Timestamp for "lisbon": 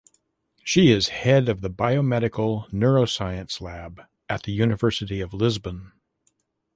5.31-5.91